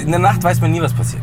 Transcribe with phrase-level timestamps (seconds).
[0.00, 1.22] in der Nacht weiß man nie, was passiert.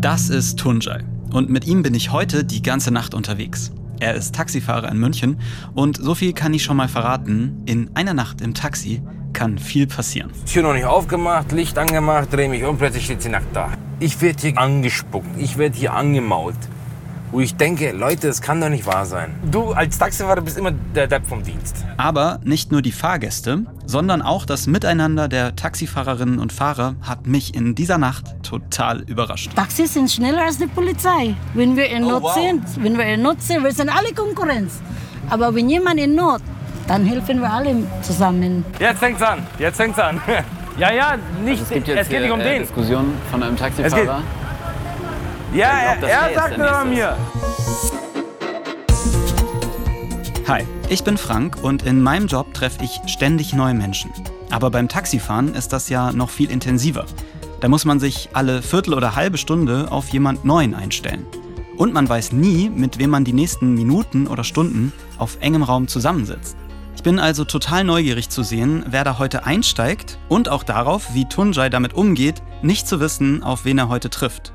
[0.00, 1.04] Das ist Tunjai.
[1.32, 3.72] Und mit ihm bin ich heute die ganze Nacht unterwegs.
[3.98, 5.40] Er ist Taxifahrer in München
[5.74, 7.62] und so viel kann ich schon mal verraten.
[7.66, 9.02] In einer Nacht im Taxi
[9.32, 10.30] kann viel passieren.
[10.50, 13.70] Tür noch nicht aufgemacht, Licht angemacht, drehe mich um, plötzlich steht sie nackt da.
[13.98, 16.56] Ich werde hier angespuckt, ich werde hier angemault.
[17.32, 19.34] Wo ich denke, Leute, das kann doch nicht wahr sein.
[19.50, 21.84] Du als Taxifahrer bist immer der Depp vom Dienst.
[21.96, 27.54] Aber nicht nur die Fahrgäste, sondern auch das Miteinander der Taxifahrerinnen und Fahrer hat mich
[27.54, 29.50] in dieser Nacht total überrascht.
[29.56, 31.34] Taxis sind schneller als die Polizei.
[31.54, 32.34] Wenn wir in Oh, Not wow.
[32.34, 34.80] sind, wenn wir in Not sind, wir sind alle Konkurrenz.
[35.28, 36.40] Aber wenn jemand in Not,
[36.86, 38.64] dann helfen wir alle zusammen.
[38.78, 40.20] Jetzt fängt's an, jetzt fängt's an.
[40.78, 42.62] ja, ja, nicht, Es gibt jetzt geht nicht um äh, den.
[42.62, 44.22] Diskussion von einem Taxifahrer.
[45.56, 47.16] Ja, das er, er jetzt sagt der mir Nächste mir.
[50.46, 54.10] Hi, ich bin Frank und in meinem Job treffe ich ständig neue Menschen.
[54.50, 57.06] Aber beim Taxifahren ist das ja noch viel intensiver.
[57.60, 61.24] Da muss man sich alle Viertel oder halbe Stunde auf jemand Neuen einstellen.
[61.78, 65.88] Und man weiß nie, mit wem man die nächsten Minuten oder Stunden auf engem Raum
[65.88, 66.54] zusammensitzt.
[66.96, 71.26] Ich bin also total neugierig zu sehen, wer da heute einsteigt und auch darauf, wie
[71.26, 74.52] Tunjai damit umgeht, nicht zu wissen, auf wen er heute trifft.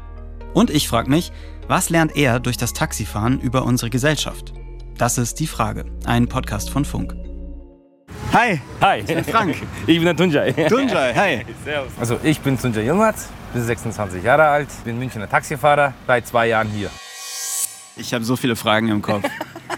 [0.53, 1.31] Und ich frage mich,
[1.67, 4.53] was lernt er durch das Taxifahren über unsere Gesellschaft?
[4.97, 5.85] Das ist die Frage.
[6.05, 7.15] Ein Podcast von Funk.
[8.33, 9.55] Hi, Hi, ich bin Frank.
[9.87, 10.51] ich bin der Tunjai.
[10.51, 11.45] Tunjai, hi.
[11.99, 16.67] Also ich bin Tunjai Yilmaz, bin 26 Jahre alt, bin Münchner Taxifahrer, seit zwei Jahren
[16.69, 16.89] hier.
[17.97, 19.23] Ich habe so viele Fragen im Kopf.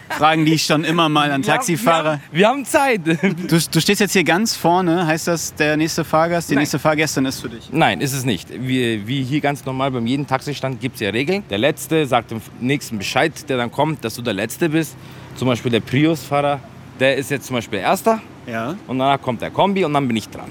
[0.09, 2.19] Fragen, die ich schon immer mal an Taxifahrer.
[2.31, 3.01] Wir haben, wir haben Zeit.
[3.47, 5.05] Du, du stehst jetzt hier ganz vorne.
[5.07, 6.61] Heißt das, der nächste Fahrgast, die Nein.
[6.61, 7.69] nächste Fahrgästin ist für dich?
[7.71, 8.47] Nein, ist es nicht.
[8.51, 11.43] Wie, wie hier ganz normal beim jedem Taxistand gibt es ja Regeln.
[11.49, 14.95] Der Letzte sagt dem Nächsten Bescheid, der dann kommt, dass du der Letzte bist.
[15.35, 16.59] Zum Beispiel der Prius-Fahrer,
[16.99, 18.21] der ist jetzt zum Beispiel Erster.
[18.45, 18.75] Ja.
[18.87, 20.49] Und danach kommt der Kombi und dann bin ich dran.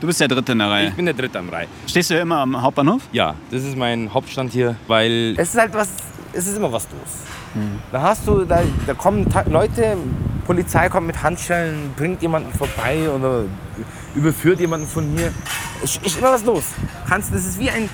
[0.00, 0.90] Du bist der Dritte in der Ich Reihe.
[0.92, 1.66] bin der Dritte am Reihe.
[1.86, 3.02] Stehst du immer am Hauptbahnhof?
[3.12, 5.88] Ja, das ist mein Hauptstand hier, weil es ist halt was,
[6.32, 7.10] es ist immer was los.
[7.92, 9.96] Da hast du, da, da kommen Ta Leute,
[10.46, 13.44] Polizei kommt mit Handschellen, bringt jemanden vorbei oder
[14.14, 15.32] überführt jemanden von hier.
[15.82, 16.64] Es ist immer was los.
[17.08, 17.88] Kannst, das ist wie ein,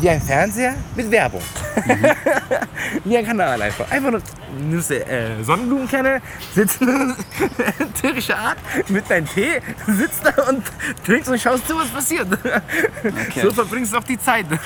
[0.00, 1.42] wie ein Fernseher mit Werbung.
[3.04, 3.90] wie ein Kanal einfach.
[3.90, 4.22] Einfach nur,
[4.68, 6.20] nimmst du äh, Sonnenblumenkerne,
[6.54, 6.78] sitzt
[8.00, 8.58] türkische Art
[8.88, 10.62] mit deinem Tee, sitzt da und
[11.04, 12.26] trinkst und schaust zu, was passiert.
[13.40, 14.46] So verbringst du auch die Zeit.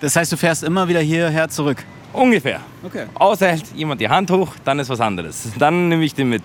[0.00, 1.78] Das heißt, du fährst immer wieder hierher zurück.
[2.12, 2.60] Ungefähr.
[2.82, 3.06] Okay.
[3.14, 5.48] Außer hält jemand die Hand hoch, dann ist was anderes.
[5.58, 6.42] Dann nehme ich den mit.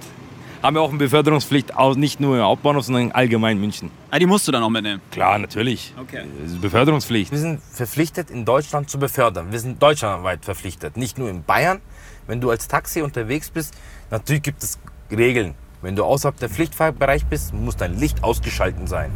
[0.62, 3.90] Haben wir auch eine Beförderungspflicht, auch nicht nur im Hauptbahnhof, sondern allgemein in München.
[4.12, 5.02] Ah, die musst du dann auch mitnehmen.
[5.10, 5.92] Klar, natürlich.
[6.00, 6.24] Okay.
[6.40, 7.32] Das ist Beförderungspflicht.
[7.32, 9.48] Wir sind verpflichtet, in Deutschland zu befördern.
[9.52, 11.82] Wir sind deutschlandweit verpflichtet, nicht nur in Bayern.
[12.28, 13.74] Wenn du als Taxi unterwegs bist,
[14.12, 14.78] natürlich gibt es
[15.10, 15.56] Regeln.
[15.82, 19.10] Wenn du außerhalb der Pflichtfahrbereich bist, muss dein Licht ausgeschalten sein.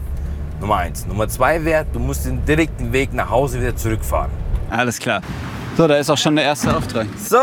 [0.60, 1.06] Nummer eins.
[1.06, 4.32] Nummer zwei wäre, du musst den direkten Weg nach Hause wieder zurückfahren.
[4.72, 5.22] Alles klar.
[5.78, 7.06] So, da ist auch schon der erste Auftrag.
[7.18, 7.38] So,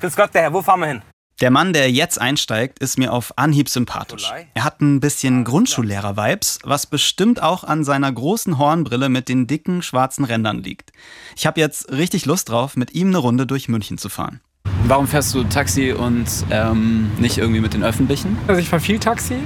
[0.00, 1.02] grüß Gott, der Herr, wo fahren wir hin?
[1.40, 4.28] Der Mann, der jetzt einsteigt, ist mir auf Anhieb sympathisch.
[4.54, 9.82] Er hat ein bisschen Grundschullehrer-Vibes, was bestimmt auch an seiner großen Hornbrille mit den dicken
[9.82, 10.90] schwarzen Rändern liegt.
[11.36, 14.40] Ich habe jetzt richtig Lust drauf, mit ihm eine Runde durch München zu fahren.
[14.88, 18.36] Warum fährst du Taxi und ähm, nicht irgendwie mit den Öffentlichen?
[18.48, 19.36] Also ich fahre viel Taxi.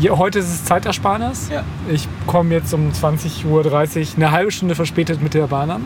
[0.00, 1.50] Hier, heute ist es Zeitersparnis.
[1.52, 1.62] Ja.
[1.90, 5.84] Ich komme jetzt um 20.30 Uhr eine halbe Stunde verspätet mit der Bahn an.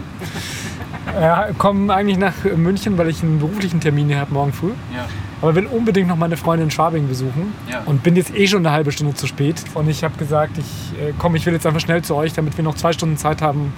[1.20, 4.70] Äh, komme eigentlich nach München, weil ich einen beruflichen Termin hier habe morgen früh.
[4.94, 5.06] Ja.
[5.40, 7.82] Aber will unbedingt noch meine Freundin in Schwabing besuchen Ja.
[7.86, 9.62] und bin jetzt eh schon eine halbe Stunde zu spät.
[9.74, 12.56] Und ich habe gesagt, ich äh, komm, ich will jetzt einfach schnell zu euch, damit
[12.56, 13.72] wir noch zwei Stunden Zeit haben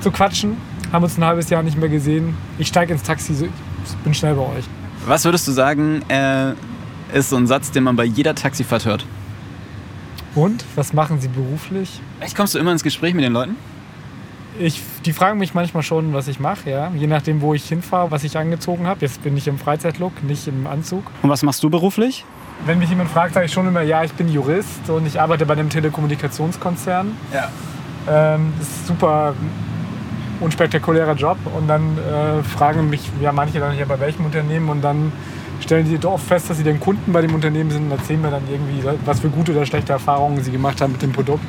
[0.00, 0.56] zu quatschen.
[0.92, 2.34] Haben uns ein halbes Jahr nicht mehr gesehen.
[2.58, 4.64] Ich steige ins Taxi, so- ich bin schnell bei euch.
[5.06, 6.52] Was würdest du sagen, äh,
[7.12, 9.04] ist so ein Satz, den man bei jeder Taxifahrt hört?
[10.34, 12.00] Und was machen Sie beruflich?
[12.20, 13.56] Echt, kommst du immer ins Gespräch mit den Leuten?
[14.58, 16.90] Ich, die fragen mich manchmal schon, was ich mache, ja.
[16.96, 19.00] Je nachdem, wo ich hinfahre, was ich angezogen habe.
[19.00, 21.04] Jetzt bin ich im Freizeitlook, nicht im Anzug.
[21.22, 22.24] Und was machst du beruflich?
[22.64, 25.44] Wenn mich jemand fragt, sage ich schon immer, ja, ich bin Jurist und ich arbeite
[25.44, 27.14] bei einem Telekommunikationskonzern.
[27.32, 27.50] Ja.
[28.08, 29.34] Ähm, das ist ein super
[30.40, 31.38] unspektakulärer Job.
[31.54, 35.12] Und dann äh, fragen mich ja manche dann ja bei welchem Unternehmen und dann
[35.60, 38.20] stellen sie doch oft fest, dass sie den Kunden bei dem Unternehmen sind und erzählen
[38.20, 41.44] mir dann irgendwie, was für gute oder schlechte Erfahrungen sie gemacht haben mit dem Produkt.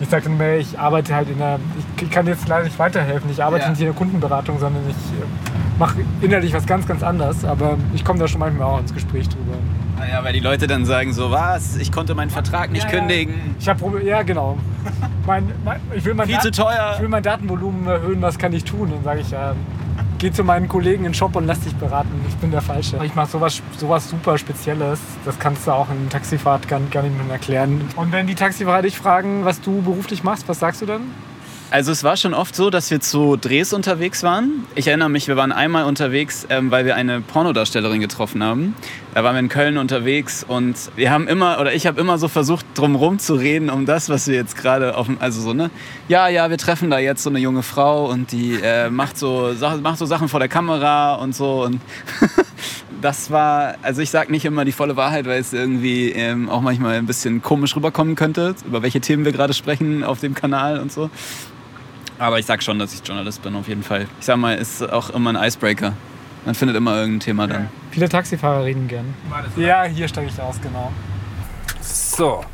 [0.00, 1.58] Ich sage dann ich arbeite halt in der,
[2.00, 3.70] ich kann jetzt leider nicht weiterhelfen, ich arbeite Ja.
[3.70, 5.24] nicht in der Kundenberatung, sondern ich äh,
[5.78, 7.44] mache innerlich was ganz, ganz anderes.
[7.44, 9.54] Aber ich komme da schon manchmal auch ins Gespräch drüber.
[9.98, 12.98] Naja, weil die Leute dann sagen so, was, ich konnte meinen Vertrag nicht Ja, ja.
[12.98, 13.34] kündigen.
[13.60, 14.58] Ich habe Probleme, ja genau.
[15.26, 16.94] Mein, mein, ich will mein Viel zu teuer.
[16.96, 18.90] Ich will mein Datenvolumen erhöhen, was kann ich tun?
[18.90, 19.54] Dann sage ich ja,
[20.22, 22.08] geh zu meinen Kollegen in den Shop und lass dich beraten.
[22.28, 23.00] Ich bin der Falsche.
[23.04, 25.00] Ich mache sowas, sowas super Spezielles.
[25.24, 27.80] Das kannst du auch in Taxifahrt gar, gar nicht mehr erklären.
[27.96, 31.00] Und wenn die Taxifahrer dich fragen, was du beruflich machst, was sagst du dann?
[31.72, 34.64] Also es war schon oft so, dass wir zu Drehs unterwegs waren.
[34.76, 38.76] Ich erinnere mich, wir waren einmal unterwegs, ähm, weil wir eine Pornodarstellerin getroffen haben.
[39.14, 42.28] Da waren wir in Köln unterwegs und wir haben immer, oder ich habe immer so
[42.28, 45.70] versucht, drumherum zu reden, um das, was wir jetzt gerade auf dem, also so, ne?
[46.08, 49.54] Ja, ja, wir treffen da jetzt so eine junge Frau und die äh, macht, so,
[49.82, 51.82] macht so Sachen vor der Kamera und so und
[53.02, 56.62] das war, also ich sage nicht immer die volle Wahrheit, weil es irgendwie ähm, auch
[56.62, 60.80] manchmal ein bisschen komisch rüberkommen könnte, über welche Themen wir gerade sprechen auf dem Kanal
[60.80, 61.10] und so.
[62.18, 64.06] Aber ich sag schon, dass ich Journalist bin, auf jeden Fall.
[64.20, 65.92] Ich sag mal, ist auch immer ein Icebreaker.
[66.44, 67.68] Man findet immer irgendein Thema dann.
[67.90, 69.14] Viele Taxifahrer reden gern.
[69.56, 70.90] Ja, hier steige ich aus, genau.
[71.80, 72.44] So.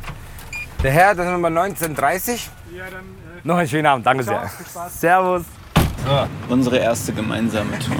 [0.83, 2.49] Der Herr, das sind wir bei 1930.
[2.75, 3.03] Ja, dann.
[3.43, 4.49] Noch einen schönen Abend, danke Ciao, sehr.
[4.49, 5.01] viel Spaß.
[5.01, 5.43] Servus.
[6.49, 7.95] Unsere erste gemeinsame Tour.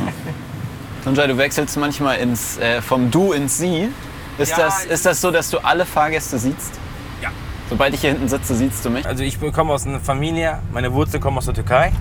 [1.04, 3.90] Sonjay, du wechselst manchmal ins, äh, vom Du ins Sie.
[4.38, 6.80] Ist, Ja, das, ist das so, dass du alle Fahrgäste siehst?
[7.22, 7.30] Ja.
[7.70, 9.06] Sobald ich hier hinten sitze, siehst du mich?
[9.06, 11.92] Also ich komme aus einer Familie, meine Wurzeln kommen aus der Türkei.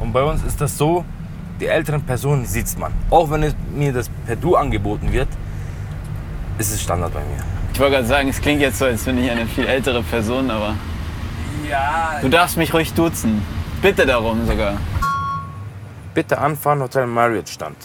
[0.00, 1.04] Und bei uns ist das so,
[1.64, 2.92] die älteren Personen sieht man.
[3.08, 5.28] Auch wenn es mir das per Du angeboten wird,
[6.58, 7.42] ist es Standard bei mir.
[7.72, 10.50] Ich wollte gerade sagen, es klingt jetzt so, als bin ich eine viel ältere Person,
[10.50, 10.74] aber
[11.68, 12.18] Ja.
[12.20, 13.40] du darfst mich ruhig duzen.
[13.80, 14.74] Bitte darum sogar.
[16.12, 17.76] Bitte anfahren, Hotel Marriott stand.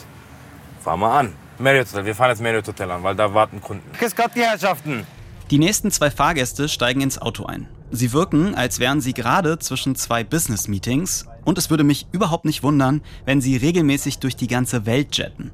[0.81, 1.33] Fahr mal an.
[1.57, 3.89] Marriott Hotel, wir fahren jetzt Marriott Hotel an, weil da warten Kunden.
[3.97, 5.07] Grüß Gott, die Herrschaften.
[5.51, 7.67] Die nächsten zwei Fahrgäste steigen ins Auto ein.
[7.91, 12.61] Sie wirken, als wären sie gerade zwischen zwei Business-Meetings und es würde mich überhaupt nicht
[12.61, 15.51] wundern, wenn sie regelmäßig durch die ganze Welt jetten.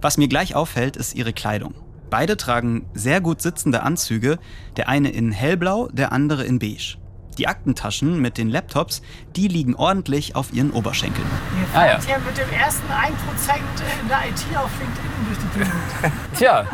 [0.00, 1.74] Was mir gleich auffällt, ist ihre Kleidung.
[2.08, 4.38] Beide tragen sehr gut sitzende Anzüge,
[4.76, 6.98] der eine in hellblau, der andere in beige.
[7.38, 9.02] Die Aktentaschen mit den Laptops,
[9.34, 11.26] die liegen ordentlich auf ihren Oberschenkeln.
[11.74, 12.00] Ah ja.
[12.04, 12.92] Hier mit dem ersten 1%
[14.02, 16.38] in der IT auf LinkedIn durch die Gegend.
[16.38, 16.66] Tja,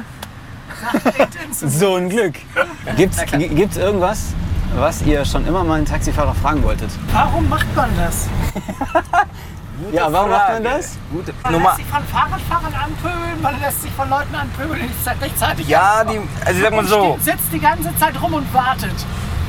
[1.18, 2.34] LinkedIn zu So ein Glück.
[2.96, 4.34] Gibt's, gibt's irgendwas,
[4.76, 6.90] was ihr schon immer mal einen Taxifahrer fragen wolltet?
[7.12, 8.26] Warum macht man das?
[9.92, 10.96] ja, warum macht man das?
[11.10, 11.64] gute Man Nummer.
[11.70, 16.04] lässt sich von Fahrradfahrern anpöbeln, man lässt sich von Leuten anpöbeln, die sich rechtzeitig Ja,
[16.04, 18.94] die, also ich sag mal so, Und sitzt die ganze Zeit rum und wartet.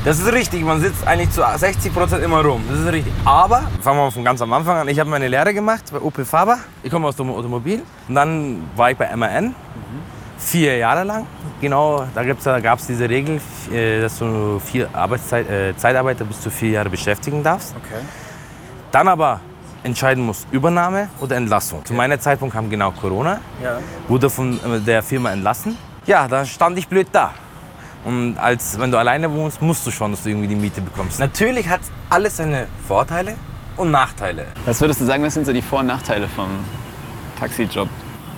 [0.06, 0.63] das ist richtig.
[0.63, 2.63] Man sitzt eigentlich zu 60 Prozent immer rum.
[2.69, 3.13] Das ist richtig.
[3.25, 4.88] Aber, fangen wir mal von ganz am Anfang an.
[4.88, 6.57] Ich habe meine Lehre gemacht bei Opel Faber.
[6.83, 7.83] Ich komme aus dem Automobil.
[8.07, 9.54] Und dann war ich bei MAN.
[10.39, 11.27] Vier Jahre lang.
[11.59, 13.41] Genau, da, da gab es diese Regel,
[13.71, 17.75] äh, dass du vier Arbeitszeit, äh, Zeitarbeiter bis zu vier Jahre beschäftigen darfst.
[17.75, 18.01] Okay.
[18.91, 19.41] Dann aber
[19.83, 21.83] entscheiden musst, Übernahme oder Entlassung.
[21.86, 23.39] Zu meinem Zeitpunkt kam genau Corona,
[24.07, 25.77] wurde von äh, der Firma entlassen.
[26.06, 27.31] Ja, da stand ich blöd da.
[28.06, 31.19] Und als wenn du alleine wohnst, musst du schon, dass du irgendwie die Miete bekommst.
[31.19, 33.35] Natürlich hat alles seine Vorteile
[33.75, 34.45] und Nachteile.
[34.65, 36.47] Was würdest du sagen, was sind so die Vor- und Nachteile vom
[37.38, 37.89] Taxijob?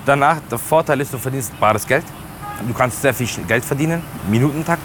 [0.05, 2.05] Danach, der Vorteil ist, du verdienst bares Geld.
[2.67, 4.81] Du kannst sehr viel Geld verdienen, Minutentakt.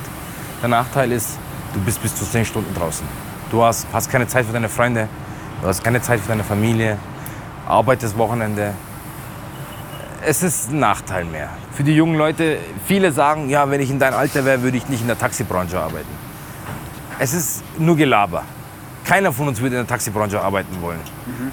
[0.61, 1.39] Der Nachteil ist,
[1.73, 3.07] du bist bis zu 10 Stunden draußen.
[3.51, 5.09] Du hast, hast keine Zeit für deine Freunde,
[5.63, 6.99] du hast keine Zeit für deine Familie,
[7.67, 8.75] arbeitest Wochenende.
[10.23, 11.51] Es ist ein Nachteil mehr.
[11.73, 14.89] Für die jungen Leute, viele sagen, ja, wenn ich in dein Alter wäre, würde ich
[14.89, 16.09] nicht in der Taxibranche arbeiten.
[17.19, 18.43] Es ist nur Gelaber.
[19.05, 21.01] Keiner von uns würde in der Taxibranche arbeiten wollen.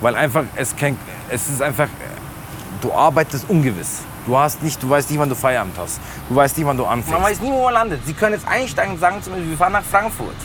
[0.01, 0.97] Weil einfach, es, kein,
[1.29, 1.87] es ist einfach,
[2.83, 4.01] du arbeitest ungewiss.
[4.25, 5.99] Du, hast nicht, du weißt nicht, wann du Feierabend hast.
[6.29, 7.11] Du weißt nicht, wann du anfängst.
[7.11, 8.01] Man weiß nie, wo man landet.
[8.05, 10.35] Sie können jetzt einsteigen und sagen zu mir, wir fahren nach Frankfurt.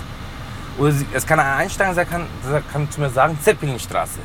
[0.79, 4.19] Oder sie, es kann einer einsteigen und sagen- kann, kann zu mir sagen, Zeppelinstraße.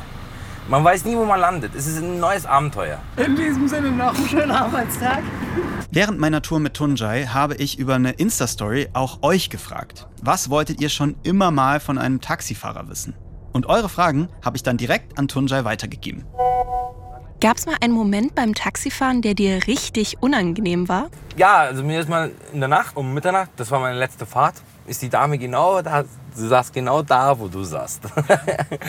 [0.68, 1.74] Man weiß nie, wo man landet.
[1.74, 2.98] Es ist ein neues Abenteuer.
[3.16, 5.22] In diesem Sinne noch einen schönen Arbeitstag.
[5.90, 10.08] Während meiner Tour mit Tunjai habe ich über eine Insta-Story auch euch gefragt.
[10.22, 13.14] Was wolltet ihr schon immer mal von einem Taxifahrer wissen?
[13.52, 16.24] Und eure Fragen habe ich dann direkt an Tunjai weitergegeben.
[17.44, 21.10] Gab es mal einen Moment beim Taxifahren, der dir richtig unangenehm war?
[21.36, 24.54] Ja, also mir ist mal in der Nacht, um Mitternacht, das war meine letzte Fahrt,
[24.86, 28.00] ist die Dame genau da, sie saß genau da, wo du saßt.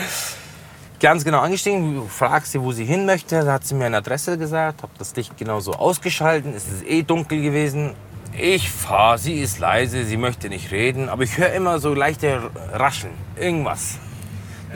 [1.00, 4.38] Ganz genau angestiegen, fragst sie, wo sie hin möchte, da hat sie mir eine Adresse
[4.38, 7.92] gesagt, habe das Licht genau so ausgeschalten, es ist eh dunkel gewesen.
[8.32, 12.50] Ich fahre, sie ist leise, sie möchte nicht reden, aber ich höre immer so leichte
[12.72, 13.98] Rascheln, irgendwas.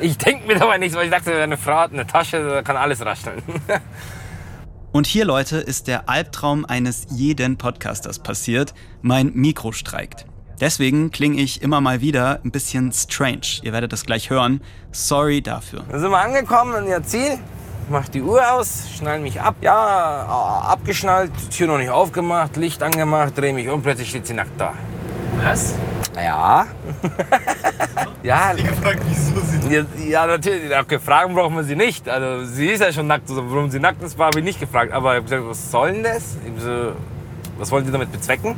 [0.01, 2.77] Ich denke mir dabei nichts, weil ich dachte, eine Frau hat eine Tasche, da kann
[2.77, 3.43] alles rascheln.
[4.93, 8.75] Und hier, Leute, ist der Albtraum eines jeden Podcasters passiert.
[9.03, 10.27] Mein Mikro streikt.
[10.61, 13.61] Deswegen klinge ich immer mal wieder ein bisschen strange.
[13.63, 14.61] Ihr werdet das gleich hören.
[14.91, 15.85] Sorry dafür.
[15.89, 17.39] Dann sind wir angekommen an ihr Ziel.
[17.89, 19.57] Mach die Uhr aus, schnall mich ab.
[19.63, 24.35] Ja, a- abgeschnallt, Tür noch nicht aufgemacht, Licht angemacht, dreh mich um, plötzlich steht sie
[24.35, 24.75] nackt da.
[25.43, 25.75] Was?
[26.15, 26.67] Ja.
[28.23, 28.53] ja.
[28.53, 30.71] gefragt, wieso sie ja, ja, natürlich.
[30.89, 32.09] Gefragt brauchen wir sie nicht.
[32.09, 33.29] Also, sie ist ja schon nackt.
[33.29, 34.93] Also, warum sie nackt ist, habe ich nicht gefragt.
[34.93, 36.37] Aber ich habe gesagt, was soll denn das?
[36.59, 36.93] So,
[37.59, 38.57] was wollen Sie damit bezwecken?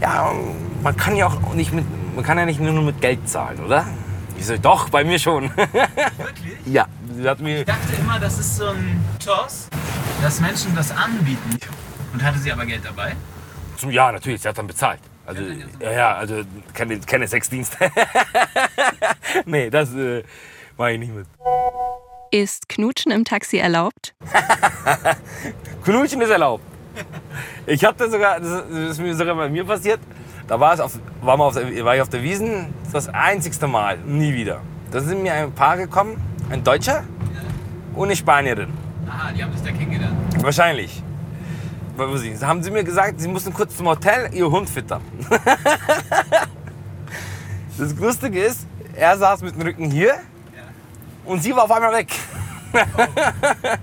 [0.00, 0.32] Ja,
[0.82, 3.86] man kann ja auch nicht mit, man kann ja nicht nur mit Geld zahlen, oder?
[4.38, 5.44] Ich so, doch, bei mir schon.
[5.56, 6.58] Wirklich?
[6.66, 9.68] ja, sie hat mir Ich dachte immer, das ist so ein Toss,
[10.22, 11.58] dass Menschen das anbieten.
[12.12, 13.16] Und hatte sie aber Geld dabei?
[13.90, 15.00] Ja, natürlich, sie hat dann bezahlt.
[15.26, 15.42] Also,
[15.80, 16.42] ja, ja, also
[16.72, 17.76] keine, keine Sexdienste.
[19.44, 20.22] nee, das äh,
[20.78, 21.26] mache ich nicht mit.
[22.30, 24.14] Ist Knutschen im Taxi erlaubt?
[25.84, 26.62] Knutschen ist erlaubt.
[27.66, 30.00] Ich hatte sogar, das ist mir sogar bei mir passiert,
[30.46, 33.66] da war, es auf, war, auf der, war ich auf der Wiesen, das das einzigste
[33.66, 34.60] Mal, nie wieder.
[34.92, 36.16] Da sind mir ein Paar gekommen,
[36.50, 37.04] ein Deutscher
[37.94, 38.72] und eine Spanierin.
[39.08, 40.16] Aha, die haben sich da kennengelernt.
[40.42, 41.02] Wahrscheinlich.
[42.16, 45.00] Sie- Haben sie mir gesagt, sie mussten kurz zum Hotel ihr Hund füttern.
[47.78, 50.14] Das Lustige ist, er saß mit dem Rücken hier
[51.26, 52.08] und sie war auf einmal weg.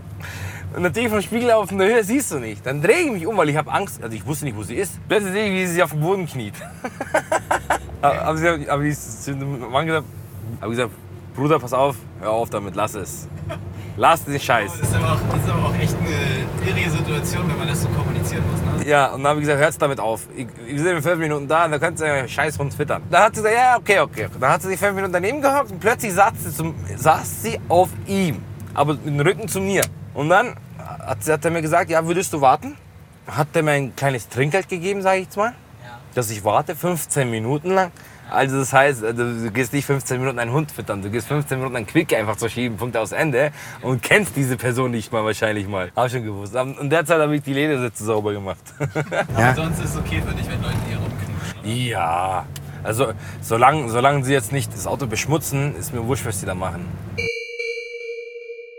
[0.75, 2.65] Und natürlich vom Spiegel auf der Höhe siehst du nicht.
[2.65, 4.01] Dann drehe ich mich um, weil ich habe Angst.
[4.01, 4.93] Also ich wusste nicht, wo sie ist.
[5.07, 6.55] Plötzlich sehe ich, wie sie sich auf dem Boden kniet.
[8.01, 10.91] aber sie, aber ich gesagt,
[11.35, 13.27] Bruder, pass auf, hör auf damit, lass es.
[13.95, 14.71] Lass den Scheiß.
[14.79, 17.81] Das ist, aber auch, das ist aber auch echt eine irrige Situation, wenn man das
[17.83, 18.83] so kommunizieren muss.
[18.83, 18.89] Ne?
[18.89, 20.27] Ja, und dann habe ich gesagt, hört's damit auf.
[20.35, 23.03] Ich, wir sind in fünf Minuten da und da könnt ihr einen scheiß Hund füttern.
[23.11, 24.27] Dann hat sie gesagt, ja, okay, okay.
[24.39, 27.59] Dann hat sie sich fünf Minuten daneben gehockt und plötzlich saß sie, zum, saß sie
[27.69, 28.41] auf ihm.
[28.73, 29.83] Aber mit dem Rücken zu mir.
[30.15, 32.75] Und dann hat, hat er mir gesagt, ja, würdest du warten?
[33.27, 35.53] Hat er mir ein kleines Trinkgeld gegeben, sage ich jetzt mal.
[36.15, 37.91] Dass ich warte, 15 Minuten lang.
[38.29, 41.57] Also das heißt, also du gehst nicht 15 Minuten einen Hund füttern, du gehst 15
[41.57, 43.51] Minuten einen Quick einfach zu schieben, Punkt aus Ende
[43.81, 45.91] und kennst diese Person nicht mal wahrscheinlich mal.
[45.95, 46.55] Hab schon gewusst.
[46.55, 48.63] Und derzeit habe ich die Ledersitze sauber gemacht.
[49.35, 51.87] Aber sonst ist es okay für dich, wenn Leute hier rumknutschen.
[51.87, 52.45] Ja,
[52.83, 56.55] also solange, solange sie jetzt nicht das Auto beschmutzen, ist mir wurscht, was sie da
[56.55, 56.85] machen.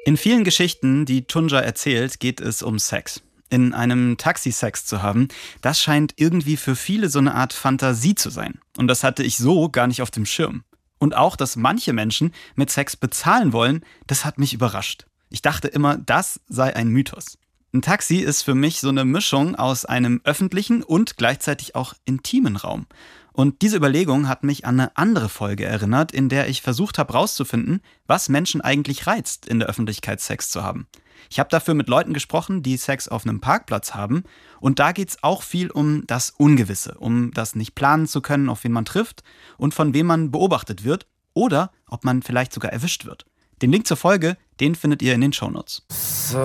[0.04, 3.22] In vielen Geschichten, die Tunja erzählt, geht es um Sex.
[3.50, 5.28] In einem Taxi Sex zu haben,
[5.60, 8.58] das scheint irgendwie für viele so eine Art Fantasie zu sein.
[8.76, 10.64] Und das hatte ich so gar nicht auf dem Schirm.
[10.98, 15.06] Und auch, dass manche Menschen mit Sex bezahlen wollen, das hat mich überrascht.
[15.28, 17.38] Ich dachte immer, das sei ein Mythos.
[17.74, 22.54] Ein Taxi ist für mich so eine Mischung aus einem öffentlichen und gleichzeitig auch intimen
[22.54, 22.86] Raum.
[23.32, 27.12] Und diese Überlegung hat mich an eine andere Folge erinnert, in der ich versucht habe
[27.12, 30.86] herauszufinden, was Menschen eigentlich reizt, in der Öffentlichkeit Sex zu haben.
[31.30, 34.24] Ich habe dafür mit Leuten gesprochen, die Sex auf einem Parkplatz haben.
[34.60, 38.48] Und da geht es auch viel um das Ungewisse, um das nicht planen zu können,
[38.48, 39.22] auf wen man trifft
[39.56, 43.26] und von wem man beobachtet wird oder ob man vielleicht sogar erwischt wird.
[43.62, 45.82] Den Link zur Folge, den findet ihr in den Shownotes.
[45.90, 46.38] So,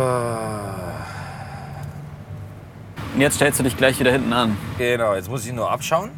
[3.14, 4.58] Und jetzt stellst du dich gleich wieder hinten an.
[4.78, 6.12] genau, jetzt muss ich nur abschauen,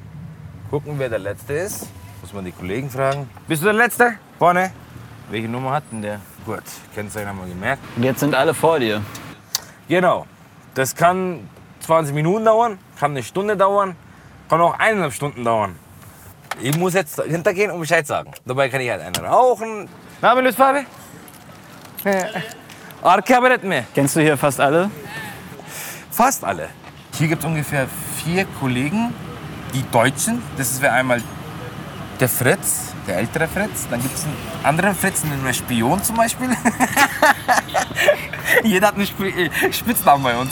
[0.69, 1.87] gucken, wer der Letzte ist.
[2.21, 3.27] Muss man die Kollegen fragen.
[3.47, 4.13] Bist du der Letzte?
[4.37, 4.71] Vorne?
[5.31, 6.21] Welche Nummer hat denn der?
[6.45, 6.63] Gut,
[6.95, 7.83] Kennzeichen haben wir gemerkt.
[7.95, 9.01] Und jetzt sind alle vor dir.
[9.87, 10.25] Genau.
[10.73, 11.47] Das kann
[11.81, 13.95] 20 Minuten dauern, kann eine Stunde dauern,
[14.49, 15.75] kann auch eineinhalb Stunden dauern.
[16.61, 18.31] Ich muss jetzt hintergehen und Bescheid sagen.
[18.45, 19.87] Dabei kann ich halt einen rauchen.
[20.21, 20.85] Na, vill du Farbe?
[23.01, 23.85] Arkabaret mehr.
[23.93, 24.89] Kennst du hier fast alle?
[26.11, 26.69] Fast alle.
[27.17, 27.87] Hier gibt es ungefähr
[28.23, 29.13] vier Kollegen,
[29.73, 30.41] die Deutsch sind.
[30.57, 31.21] Das wäre einmal
[32.21, 33.87] der Fritz, der ältere Fritz.
[33.89, 36.49] Dann gibt es einen anderen Fritz, einen Spion zum Beispiel.
[38.63, 40.51] Jeder hat einen Sp äh, Spitznamen bei uns.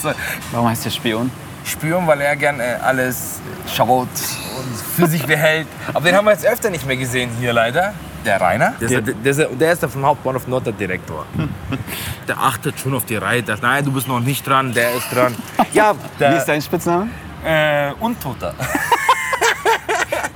[0.52, 1.32] Warum heißt der Spion?
[1.64, 3.40] Spion, weil er gern äh, alles
[3.74, 5.68] schaut und für sich behält.
[5.94, 7.94] Aber den haben wir jetzt öfter nicht mehr gesehen hier leider.
[8.26, 8.74] Der Rainer.
[8.82, 11.26] Der, ist, der, der, ist, der ist der vom Hauptbahnhof Nord der Direktor.
[12.28, 13.42] Der achtet schon auf die Reihe.
[13.42, 15.36] Der, nein, du bist noch nicht dran, der ist dran.
[15.74, 17.10] Ja, Wie der ist dein Spitzname?
[17.44, 18.54] äh, Untoter.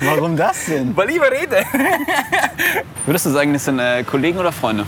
[0.06, 0.96] Warum das denn?
[0.96, 1.64] Weil ich rede.
[3.06, 4.86] Würdest du sagen, das sind äh, Kollegen oder Freunde?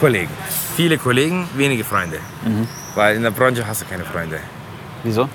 [0.00, 0.30] Kollegen.
[0.76, 2.18] Viele Kollegen, wenige Freunde.
[2.94, 4.38] Weil in der Branche hast du keine Freunde.
[5.02, 5.28] Wieso?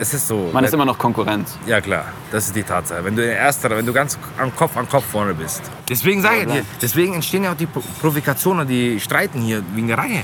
[0.00, 0.50] Es ist so.
[0.52, 1.58] Man ist immer noch Konkurrenz.
[1.66, 3.04] Ja klar, das ist die Tatsache.
[3.04, 5.60] Wenn du in erster, wenn du ganz an Kopf an Kopf vorne bist.
[5.88, 9.88] Deswegen sage ich dir, deswegen entstehen ja auch die Pro- Provokationen, die streiten hier wegen
[9.88, 10.22] der Reihe.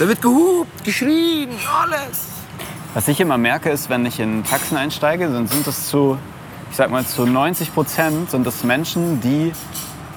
[0.00, 2.26] Da wird gehupt, geschrien, alles.
[2.94, 6.18] Was ich immer merke, ist, wenn ich in Taxen einsteige, dann sind es zu,
[6.70, 9.52] ich sag mal, zu 90 Prozent sind es Menschen, die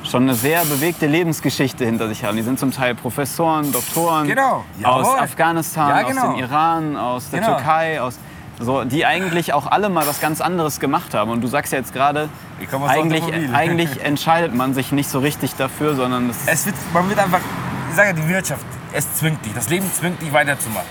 [0.04, 2.38] schon eine sehr bewegte Lebensgeschichte hinter sich haben.
[2.38, 4.64] Die sind zum Teil Professoren, Doktoren Genau.
[4.84, 5.08] aus.
[5.18, 6.32] Afghanistan, Ja, aus genau.
[6.34, 7.56] dem Iran, aus der Genau.
[7.56, 8.18] Türkei, aus
[8.60, 11.30] so, die eigentlich auch alle mal was ganz anderes gemacht haben.
[11.30, 12.28] Und du sagst ja jetzt gerade,
[12.72, 13.24] aus eigentlich,
[13.54, 17.42] eigentlich entscheidet man sich nicht so richtig dafür, sondern es Es wird, man wird einfach,
[17.90, 20.88] ich sage ja, die Wirtschaft, es zwingt dich, das Leben zwingt dich weiterzumachen.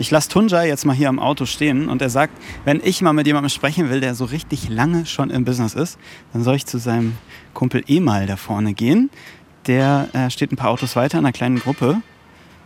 [0.00, 2.32] Ich lasse Tunja jetzt mal hier am Auto stehen und er sagt,
[2.64, 5.98] wenn ich mal mit jemandem sprechen will, der so richtig lange schon im Business ist,
[6.32, 7.18] dann soll ich zu seinem
[7.52, 9.10] Kumpel Emal da vorne gehen.
[9.66, 12.00] Der äh, steht ein paar Autos weiter in einer kleinen Gruppe.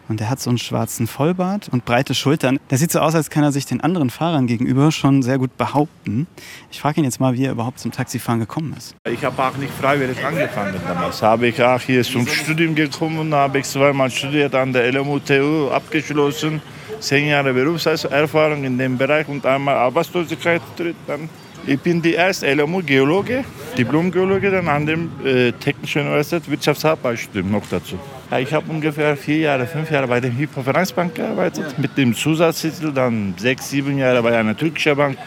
[0.09, 2.59] Und der hat so einen schwarzen Vollbart und breite Schultern.
[2.71, 5.57] Der sieht so aus, als kann er sich den anderen Fahrern gegenüber schon sehr gut
[5.57, 6.27] behaupten.
[6.71, 8.95] Ich frage ihn jetzt mal, wie er überhaupt zum Taxifahren gekommen ist.
[9.11, 11.23] Ich habe auch nicht freiwillig angefangen damals.
[11.23, 16.61] Habe ich auch hier zum Studium gekommen, habe ich zweimal studiert an der LMU-TU abgeschlossen.
[17.03, 20.63] Zehn Jahre Berufserfahrung in dem Bereich und einmal Arbeitslosigkeit.
[21.07, 21.29] Dann
[21.65, 23.45] ich bin die erste LMU-Geologe,
[23.79, 27.99] Diplom-Geologe, dann an der äh, Technischen Universität Wirtschaftsarbeitsstudium noch dazu.
[28.31, 32.93] Ja, ich habe ungefähr vier Jahre, fünf Jahre bei der Hypovereinsbank gearbeitet, mit dem Zusatztitel,
[32.93, 35.19] dann sechs, sieben Jahre bei einer türkischen Bank.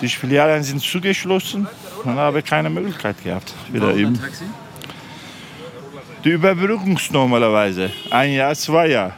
[0.00, 1.66] Die Filialen sind zugeschlossen
[2.04, 3.52] und habe keine Möglichkeit gehabt.
[3.72, 4.18] Wieder eben.
[6.24, 9.14] Die Überbrückungs normalerweise, ein Jahr, zwei Jahre.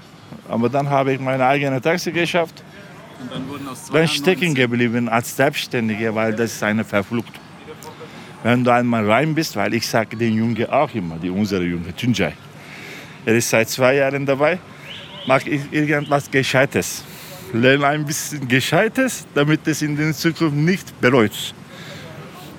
[0.53, 2.63] Aber dann habe ich meine eigene Taxi geschafft.
[3.21, 7.33] Und dann wurden aus Jahren stecken geblieben als Selbstständiger, weil das ist eine Verflucht.
[8.43, 11.97] Wenn du einmal rein bist, weil ich sage den Jungen auch immer, die unsere Junge,
[11.97, 12.35] Tunjai.
[13.25, 14.59] Er ist seit zwei Jahren dabei,
[15.27, 17.03] macht irgendwas Gescheites.
[17.55, 21.55] Lerne ein bisschen Gescheites, damit es in der Zukunft nicht bereut.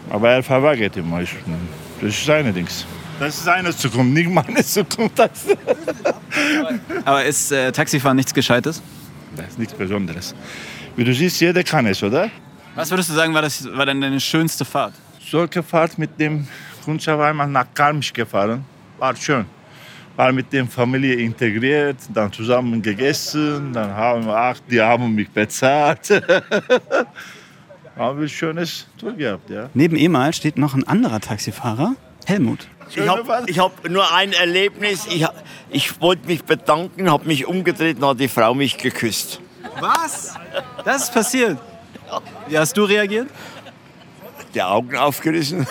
[0.10, 1.20] Aber er verweigert immer.
[1.20, 2.88] Das ist seine Dings.
[3.20, 5.22] Das ist seine Zukunft, nicht meine Zukunft.
[7.06, 8.82] Aber ist äh, Taxifahren nichts Gescheites?
[9.36, 10.36] das ist nichts Besonderes.
[10.96, 12.30] Wie du siehst, jeder kann es, oder?
[12.76, 14.94] Was würdest du sagen, war, das, war denn deine schönste Fahrt?
[15.34, 16.48] solche Fahrt mit dem
[16.86, 18.64] Kundschaft einmal nach Garmisch gefahren.
[19.00, 19.46] War schön.
[20.16, 25.30] War mit der Familie integriert, dann zusammen gegessen, dann haben wir, ach, die haben mich
[25.32, 26.08] bezahlt.
[27.96, 29.70] haben wir ein schönes Tour gehabt, ja.
[29.74, 31.96] Neben Emal steht noch ein anderer Taxifahrer,
[32.28, 32.68] Helmut.
[32.90, 35.06] Ich habe hab nur ein Erlebnis.
[35.08, 35.26] Ich,
[35.70, 39.40] ich wollte mich bedanken, habe mich umgedreht und hat die Frau mich geküsst.
[39.80, 40.36] Was?
[40.86, 41.58] Das ist passiert?
[42.48, 43.28] Wie hast du reagiert?
[44.54, 45.66] Die Augen aufgerissen.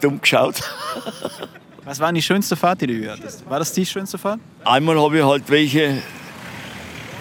[0.00, 0.56] Dumm geschaut.
[1.84, 3.48] Was war die schönste Fahrt, die du hattest?
[3.48, 4.40] War das die schönste Fahrt?
[4.64, 6.02] Einmal habe ich halt welche,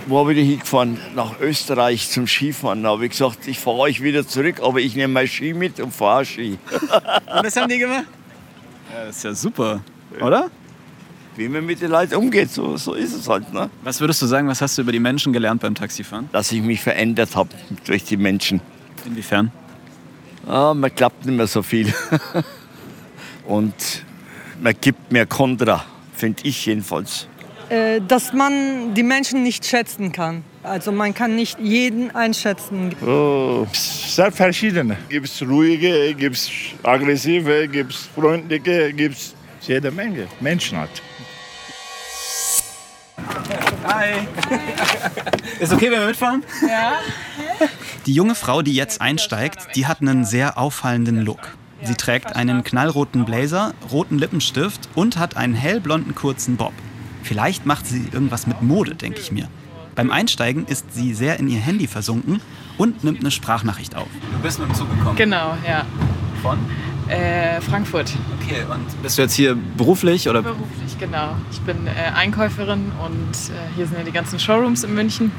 [0.10, 0.98] wo habe ich hingefahren?
[1.16, 2.84] Nach Österreich zum Skifahren.
[2.84, 5.80] Da habe ich gesagt, ich fahre euch wieder zurück, aber ich nehme mein Ski mit
[5.80, 6.58] und fahre Ski.
[6.72, 8.06] Und das haben die gemacht?
[8.94, 9.82] Ja, das ist ja super,
[10.20, 10.50] oder?
[11.36, 13.54] Wie man mit den Leuten umgeht, so, so ist es halt.
[13.54, 13.70] Ne?
[13.84, 16.28] Was würdest du sagen, was hast du über die Menschen gelernt beim Taxifahren?
[16.32, 17.50] Dass ich mich verändert habe
[17.86, 18.62] durch die Menschen.
[19.06, 19.52] Inwiefern?
[20.48, 21.94] Ah, man klappt nicht mehr so viel.
[23.48, 24.04] Und
[24.62, 27.28] man gibt mehr Kontra, finde ich jedenfalls.
[27.70, 30.44] Äh, dass man die Menschen nicht schätzen kann.
[30.64, 32.96] Also man kann nicht jeden einschätzen.
[33.06, 34.98] Oh, sehr verschiedene.
[35.08, 36.50] Gibt es ruhige, gibt es
[36.82, 41.02] aggressive, gibt es freundliche, gibt es jede Menge Menschen halt.
[43.86, 44.28] Hi.
[45.60, 46.44] Ist okay, wenn wir mitfahren?
[48.06, 51.58] Die junge Frau, die jetzt einsteigt, die hat einen sehr auffallenden Look.
[51.84, 56.74] Sie trägt einen knallroten Blazer, roten Lippenstift und hat einen hellblonden kurzen Bob.
[57.24, 59.48] Vielleicht macht sie irgendwas mit Mode, denke ich mir.
[59.96, 62.42] Beim Einsteigen ist sie sehr in ihr Handy versunken
[62.78, 64.08] und nimmt eine Sprachnachricht auf.
[64.32, 65.16] Du bist mit dem Zug gekommen.
[65.18, 65.86] Genau, ja.
[66.42, 66.58] Von?
[67.10, 68.12] Äh, Frankfurt.
[68.42, 70.42] Okay, und bist du jetzt hier beruflich oder?
[70.42, 71.36] Beruflich, genau.
[71.52, 75.32] Ich bin äh, Einkäuferin und äh, hier sind ja die ganzen Showrooms in München.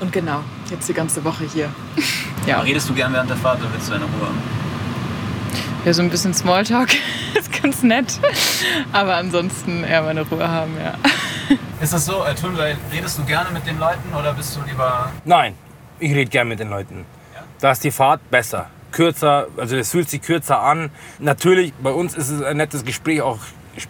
[0.00, 1.68] Und genau, jetzt die ganze Woche hier.
[2.46, 4.28] Ja, Redest du gern während der Fahrt oder willst du deine Ruhe?
[5.84, 6.90] Ja so ein bisschen Smalltalk
[7.38, 8.20] ist ganz nett.
[8.92, 10.94] Aber ansonsten eher meine Ruhe haben, ja.
[11.80, 12.34] Ist das so, äh,
[12.92, 15.10] redest du gerne mit den Leuten oder bist du lieber...
[15.24, 15.54] Nein,
[16.00, 17.04] ich rede gern mit den Leuten.
[17.60, 18.66] Da ist die Fahrt besser.
[18.92, 20.90] Kürzer, also es fühlt sich kürzer an.
[21.18, 23.38] Natürlich, bei uns ist es ein nettes Gespräch, auch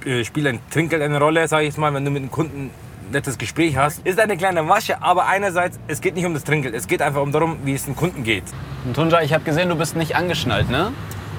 [0.05, 2.67] äh, spielt ein Trinkgeld eine Rolle, sage ich jetzt mal, wenn du mit einem Kunden
[2.67, 4.07] ein nettes Gespräch hast.
[4.07, 7.23] Ist eine kleine Masche, aber einerseits, es geht nicht um das Trinkgeld, es geht einfach
[7.23, 8.45] um darum, wie es dem Kunden geht.
[8.85, 10.93] Und Tunja, ich habe gesehen, du bist nicht angeschnallt, ne?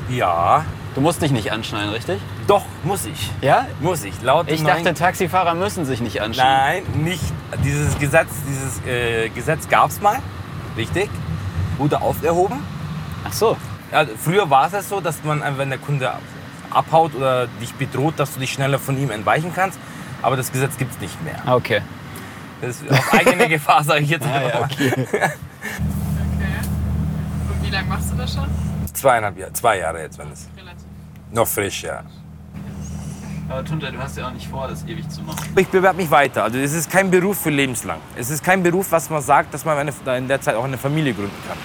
[0.10, 2.20] Ja, Du musst dich nicht anschnallen, richtig?
[2.48, 3.30] doch, muss ich.
[3.42, 3.68] Ja?
[3.80, 4.22] Muss ich.
[4.24, 6.84] Laut Ich dachte, Taxifahrer müssen sich nicht anschnallen.
[6.94, 7.22] Nein, nicht.
[7.64, 10.18] Dieses Gesetz, dieses äh, Gesetz gab es mal,
[10.76, 11.10] richtig,
[11.78, 12.58] wurde aufgehoben.
[13.26, 13.56] Ach so.
[13.92, 16.12] Ja, früher war es ja so, dass man, äh, wenn der Kunde
[16.72, 19.80] abhaut oder dich bedroht, dass du dich schneller von ihm entweichen kannst.
[20.24, 21.36] Aber das Gesetz gibt es nicht mehr.
[21.46, 21.82] Ah, Okay.
[22.62, 24.92] Das ist auf eigene Gefahr, sage ich jetzt Ah, ja, einfach okay.
[27.48, 28.48] Und wie lange machst du das schon?
[29.00, 30.48] Zweieinhalb Jahre, zwei Jahre jetzt, wenn es.
[30.58, 30.84] Relativ.
[31.32, 32.04] Noch frisch, ja.
[33.48, 35.40] Aber Tunja, du hast ja auch nicht vor, das ewig zu machen.
[35.56, 36.44] Ich bewerbe mich weiter.
[36.44, 37.98] Also es ist kein Beruf für lebenslang.
[38.16, 40.78] Es ist kein Beruf, was man sagt, dass man eine, in der Zeit auch eine
[40.78, 41.58] Familie gründen kann.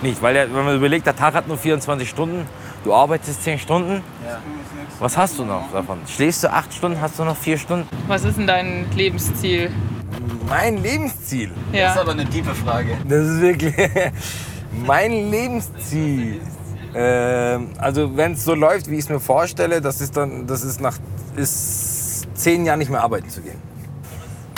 [0.00, 2.46] Nicht, weil der, wenn man überlegt, der Tag hat nur 24 Stunden,
[2.82, 4.02] du arbeitest 10 Stunden.
[5.00, 5.98] Was hast du noch davon?
[6.08, 7.88] Schläfst du 8 Stunden, hast du noch 4 Stunden?
[8.08, 9.70] Was ist denn dein Lebensziel?
[10.48, 11.50] Mein Lebensziel.
[11.72, 11.92] Das Ja.
[11.92, 12.96] ist aber eine tiefe Frage.
[13.06, 13.74] Das ist wirklich
[14.72, 16.40] mein Lebensziel.
[16.94, 20.62] Ähm, also wenn es so läuft, wie ich es mir vorstelle, das ist dann, das
[20.62, 20.96] ist nach,
[21.36, 23.60] ist zehn Jahren nicht mehr arbeiten zu gehen.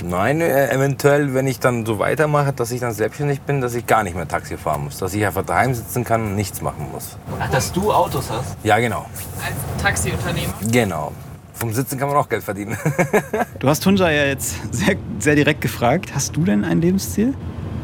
[0.05, 3.87] Nein, äh, eventuell, wenn ich dann so weitermache, dass ich dann selbstständig bin, dass ich
[3.87, 4.99] gar nicht mehr Taxi fahren muss.
[4.99, 7.19] Dass ich einfach daheim sitzen kann und nichts machen muss.
[7.39, 8.57] Ach, dass du Autos hast?
[8.63, 9.05] Ja, genau.
[9.45, 10.55] Als Taxiunternehmer.
[10.71, 11.13] Genau.
[11.53, 12.79] Vom Sitzen kann man auch Geld verdienen.
[13.59, 16.15] Du hast Tunja ja jetzt sehr, sehr direkt gefragt.
[16.15, 17.35] Hast du denn ein Lebensziel?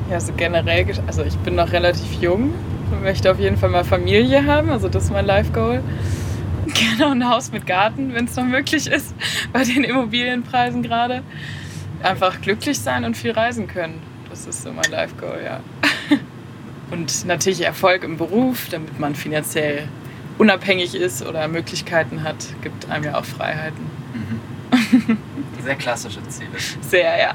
[0.09, 2.55] Ja, also generell, also ich bin noch relativ jung
[2.93, 5.83] und möchte auf jeden Fall mal Familie haben, also das ist mein Life Goal.
[6.67, 9.15] Gerne auch ein Haus mit Garten, wenn es noch möglich ist,
[9.53, 11.23] bei den Immobilienpreisen gerade.
[12.03, 14.01] Einfach glücklich sein und viel reisen können.
[14.31, 15.61] Das ist so mein Life Goal, ja.
[16.91, 19.89] Und natürlich Erfolg im Beruf, damit man finanziell
[20.39, 23.91] unabhängig ist oder Möglichkeiten hat, gibt einem ja auch Freiheiten.
[25.65, 26.51] Sehr klassische Ziele.
[26.81, 27.35] Sehr, ja.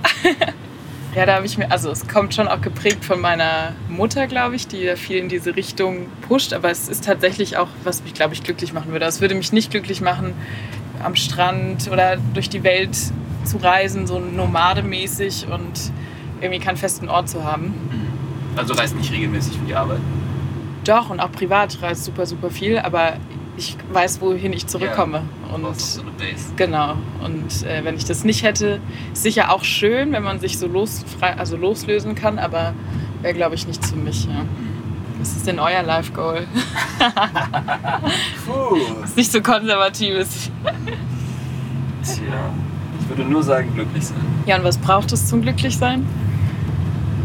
[1.14, 4.56] Ja, da habe ich mir, also es kommt schon auch geprägt von meiner Mutter, glaube
[4.56, 6.54] ich, die da viel in diese Richtung pusht.
[6.54, 9.06] Aber es ist tatsächlich auch, was mich, glaube ich, glücklich machen würde.
[9.06, 10.34] Es würde mich nicht glücklich machen,
[11.04, 12.96] am Strand oder durch die Welt
[13.44, 15.92] zu reisen, so nomademäßig und
[16.40, 17.74] irgendwie keinen festen Ort zu haben.
[18.56, 20.00] Also reist nicht regelmäßig für die Arbeit.
[20.86, 23.14] Doch, und auch privat ich reise super, super viel, aber
[23.62, 25.22] ich weiß, wohin ich zurückkomme.
[25.54, 26.52] und so eine Base.
[26.56, 26.96] Genau.
[27.24, 28.80] Und äh, wenn ich das nicht hätte,
[29.14, 32.74] ist sicher auch schön, wenn man sich so los, also loslösen kann, aber
[33.22, 34.26] wäre, glaube ich, nichts für mich.
[34.26, 34.46] Ja.
[35.20, 36.48] Was ist denn euer Life Goal?
[39.06, 40.50] ist nicht so konservatives.
[42.04, 42.24] Tja,
[43.00, 44.18] ich würde nur sagen, glücklich sein.
[44.48, 46.08] Ja, und was braucht es zum Glücklichsein?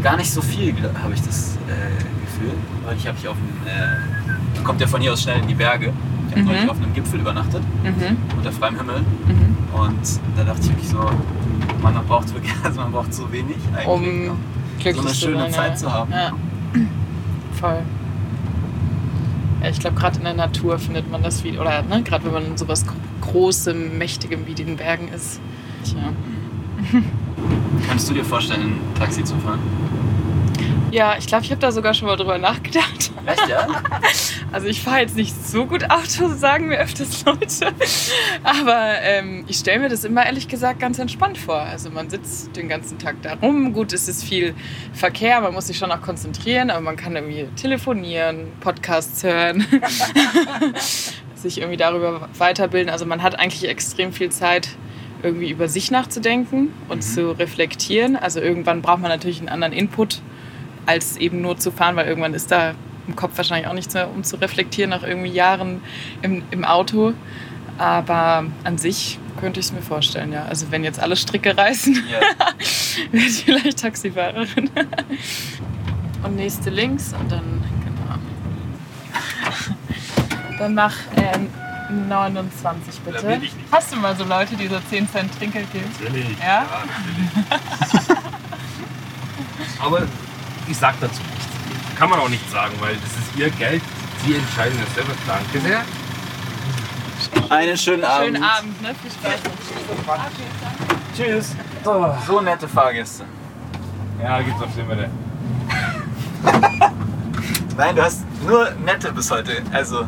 [0.03, 1.89] Gar nicht so viel, habe ich das äh,
[2.25, 2.53] Gefühl.
[2.85, 3.97] Weil ich habe hier auf dem, äh,
[4.53, 5.91] man kommt ja von hier aus schnell in die Berge.
[6.27, 6.47] Ich habe Mhm.
[6.47, 8.17] neulich auf einem Gipfel übernachtet, Mhm.
[8.37, 8.99] unter freiem Himmel.
[8.99, 9.57] Mhm.
[9.79, 10.99] Und da dachte ich wirklich so,
[11.81, 14.37] man, braucht wirklich, also man braucht so wenig eigentlich, Um
[14.79, 15.75] glücklich so eine schöne sein, Zeit ja.
[15.75, 16.11] zu haben.
[16.11, 16.31] Ja.
[17.59, 17.79] Voll.
[19.63, 21.59] Ja, ich glaube, gerade in der Natur findet man das viel.
[21.59, 22.85] Oder ne, gerade wenn man in sowas
[23.21, 25.39] Großem, Mächtigem wie den Bergen ist.
[25.83, 25.97] Tja.
[27.87, 29.59] Könntest du dir vorstellen, ein Taxi zu fahren?
[30.91, 33.11] Ja, ich glaube, ich habe da sogar schon mal drüber nachgedacht.
[33.25, 33.67] Echt, ja?
[34.51, 37.73] Also ich fahre jetzt nicht so gut Auto, sagen mir öfters Leute.
[38.43, 41.59] Aber ähm, ich stelle mir das immer ehrlich gesagt ganz entspannt vor.
[41.59, 43.73] Also man sitzt den ganzen Tag da rum.
[43.73, 44.55] Gut, es ist viel
[44.93, 49.65] Verkehr, man muss sich schon auch konzentrieren, aber man kann irgendwie telefonieren, Podcasts hören,
[51.35, 52.89] sich irgendwie darüber weiterbilden.
[52.89, 54.69] Also man hat eigentlich extrem viel Zeit,
[55.23, 58.15] irgendwie über sich nachzudenken und zu reflektieren.
[58.15, 60.21] Also irgendwann braucht man natürlich einen anderen Input,
[60.85, 62.75] als eben nur zu fahren, weil irgendwann ist da
[63.07, 65.81] im Kopf wahrscheinlich auch nichts mehr, um zu reflektieren nach irgendwie Jahren
[66.21, 67.13] im, im Auto.
[67.77, 70.45] Aber an sich könnte ich es mir vorstellen, ja.
[70.45, 71.95] Also wenn jetzt alle Stricke reißen,
[73.11, 74.69] wäre ich vielleicht Taxifahrerin.
[76.23, 78.17] und nächste links und dann, genau.
[80.57, 81.49] Dann mach ähm,
[82.09, 83.41] 29 Da bitte.
[83.71, 85.85] Hast du mal so Leute, die so 10 Cent Trinkgeld geben?
[86.01, 86.37] Natürlich.
[86.39, 86.65] Ja?
[89.79, 90.07] Aber
[90.67, 91.46] ich sag dazu nichts.
[91.97, 93.81] Kann man auch nicht sagen, weil das ist ihr Geld.
[94.23, 95.13] Sie entscheiden das selber.
[95.25, 95.81] Danke sehr.
[97.49, 98.25] Einen schönen Abend.
[98.37, 98.95] Schönen Abend, ne?
[99.01, 99.39] Viel Spaß.
[101.15, 101.55] Tschüss.
[101.83, 103.23] So, so nette Fahrgäste.
[104.21, 105.09] Ja, gibt's auf jeden Fall.
[107.77, 109.63] Nein, du hast nur nette bis heute.
[109.71, 110.01] Also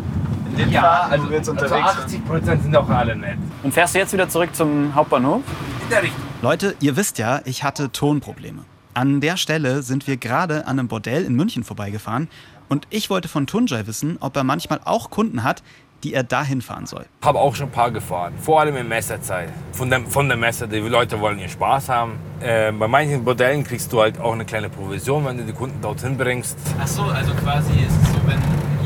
[0.52, 3.38] in den Ja, Fahrten, also, wir jetzt also unterwegs 80 Prozent sind auch alle nett.
[3.64, 5.42] Und fährst du jetzt wieder zurück zum Hauptbahnhof?
[5.84, 6.24] In der Richtung.
[6.42, 8.64] Leute, ihr wisst ja, ich hatte Tonprobleme.
[8.94, 12.28] An der Stelle sind wir gerade an einem Bordell in München vorbeigefahren
[12.70, 15.62] und ich wollte von Tunjai wissen, ob er manchmal auch Kunden hat,
[16.04, 17.06] die er dahin fahren soll.
[17.22, 19.50] Habe auch schon ein paar gefahren, vor allem in Messerzeit.
[19.74, 22.14] Von der, von der Messe, die Leute wollen ihren Spaß haben.
[22.40, 25.80] Äh, bei manchen Bordellen kriegst du halt auch eine kleine Provision, wenn du die Kunden
[25.82, 26.58] dorthin bringst.
[26.82, 28.40] Ach so, also quasi ist es so, wenn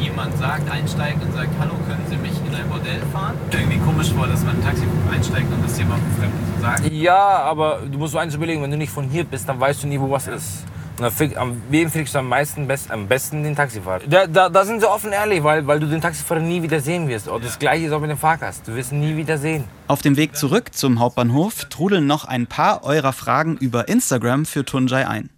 [0.03, 3.35] jemand sagt, einsteigt und sagt, hallo, können Sie mich in ein Bordell fahren?
[3.51, 6.91] Irgendwie komisch vor, dass man ein Taxi einsteigt und das jemandem Fremden so sagt.
[6.91, 9.83] Ja, aber du musst so eins überlegen, wenn du nicht von hier bist, dann weißt
[9.83, 10.65] du nie, wo was ist.
[10.97, 14.01] Und dann fick, am, wem kriegst du am, meisten, best, am besten den Taxifahrer?
[14.07, 17.07] Da, da, da sind sie offen ehrlich, weil, weil du den Taxifahrer nie wieder sehen
[17.07, 17.27] wirst.
[17.27, 18.67] Und das gleiche ist auch mit dem Fahrgast.
[18.67, 19.63] Du wirst ihn nie wieder sehen.
[19.87, 24.65] Auf dem Weg zurück zum Hauptbahnhof trudeln noch ein paar eurer Fragen über Instagram für
[24.65, 25.31] Tunjai ein.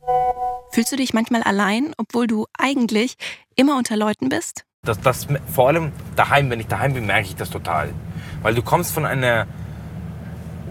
[0.71, 3.15] Fühlst du dich manchmal allein, obwohl du eigentlich
[3.55, 4.65] immer unter Leuten bist?
[4.83, 7.89] Das, das, vor allem daheim, wenn ich daheim bin, merke ich das total.
[8.41, 9.47] Weil du kommst von einem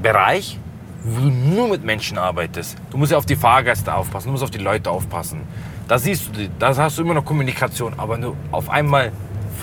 [0.02, 0.58] Bereich,
[1.02, 2.76] wo du nur mit Menschen arbeitest.
[2.90, 5.40] Du musst ja auf die Fahrgäste aufpassen, du musst auf die Leute aufpassen.
[5.88, 7.94] Da siehst du, da hast du immer noch Kommunikation.
[7.98, 9.12] Aber nur auf einmal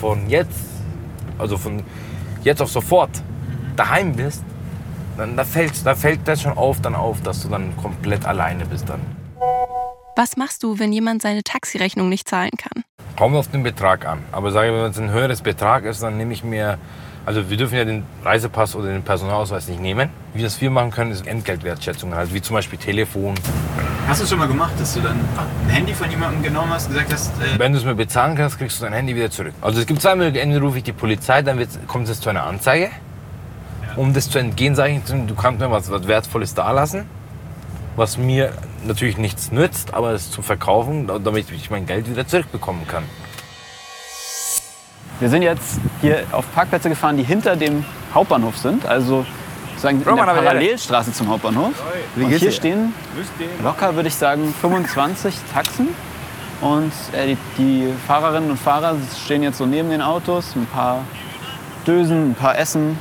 [0.00, 0.60] von jetzt,
[1.38, 1.82] also von
[2.44, 3.10] jetzt auf sofort
[3.76, 4.44] daheim bist,
[5.16, 8.66] dann da fällt, da fällt das schon auf, dann auf, dass du dann komplett alleine
[8.66, 9.00] bist dann.
[10.14, 12.84] Was machst du, wenn jemand seine Taxirechnung nicht zahlen kann?
[13.16, 14.18] Kommt auf den Betrag an.
[14.30, 16.76] Aber sage ich, wenn es ein höheres Betrag ist, dann nehme ich mir.
[17.24, 20.10] Also wir dürfen ja den Reisepass oder den Personalausweis nicht nehmen.
[20.34, 23.36] Wie das wir machen können, ist Entgeltwertschätzung, also wie zum Beispiel Telefon.
[24.08, 26.94] Hast du schon mal gemacht, dass du dann ein Handy von jemandem genommen hast und
[26.94, 29.54] gesagt hast, äh, Wenn du es mir bezahlen kannst, kriegst du dein Handy wieder zurück.
[29.62, 30.50] Also es gibt zwei Möglichkeiten.
[30.50, 32.90] Entweder rufe ich die Polizei, dann kommt es zu einer Anzeige.
[33.96, 37.06] Um das zu entgehen, sage ich, du kannst mir was, was Wertvolles dalassen,
[37.94, 38.52] was mir
[38.84, 43.04] natürlich nichts nützt, aber es zu verkaufen, damit ich mein Geld wieder zurückbekommen kann.
[45.20, 49.24] Wir sind jetzt hier auf Parkplätze gefahren, die hinter dem Hauptbahnhof sind, also
[49.70, 50.24] sozusagen in der.
[50.50, 51.72] Parallelstraße zum Hauptbahnhof.
[52.16, 52.94] Und hier stehen
[53.62, 55.88] locker, würde ich sagen, 25 Taxen.
[56.60, 61.00] Und äh, die, die Fahrerinnen und Fahrer stehen jetzt so neben den Autos, ein paar
[61.86, 62.96] Dösen, ein paar Essen.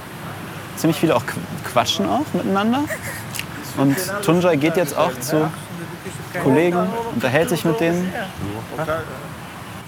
[0.77, 2.83] Ziemlich viele auch qu- quatschen auch miteinander.
[3.77, 5.49] Und Tunjai geht jetzt auch zu
[6.43, 8.13] Kollegen, unterhält sich mit denen.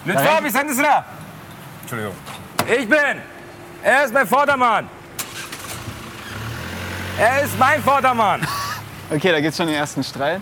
[0.05, 1.05] Litwa, wie sind es da?
[1.81, 2.13] Entschuldigung.
[2.67, 2.99] Ich bin.
[3.83, 4.87] Er ist mein Vordermann.
[7.19, 8.41] Er ist mein Vordermann.
[9.11, 10.41] Okay, da geht's schon den ersten Streit.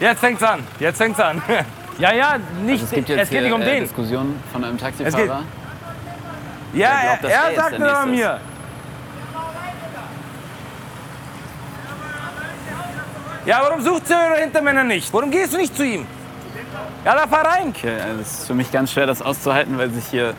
[0.00, 0.66] Jetzt fängt's an.
[0.80, 1.42] Jetzt fängt's an.
[1.98, 2.72] Ja, ja, nicht.
[2.82, 3.84] Also es gibt jetzt geht nicht um hier, äh, den.
[3.84, 5.42] Diskussionen von einem Es geht- Taxifahrer.
[6.74, 8.40] Ja, Der glaubt, er, er sagt nur mir.
[13.46, 15.12] Ja, warum sucht ihr eure Hintermänner nicht?
[15.12, 16.06] Warum gehst du nicht zu ihm?
[17.04, 17.68] Ja, da fahr rein.
[17.68, 20.34] Okay, also es ist für mich ganz schwer, das auszuhalten, weil sich hier